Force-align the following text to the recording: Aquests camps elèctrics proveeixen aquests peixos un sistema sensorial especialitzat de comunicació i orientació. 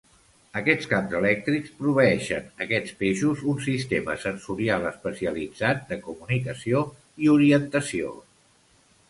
Aquests 0.59 0.87
camps 0.91 1.11
elèctrics 1.17 1.75
proveeixen 1.81 2.47
aquests 2.67 2.95
peixos 3.01 3.43
un 3.53 3.61
sistema 3.67 4.17
sensorial 4.25 4.89
especialitzat 4.93 5.85
de 5.93 6.01
comunicació 6.09 6.83
i 7.27 7.31
orientació. 7.37 8.17